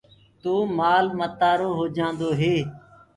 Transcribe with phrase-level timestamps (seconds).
[0.41, 2.55] تو مآل متآرو هو جآندو هي۔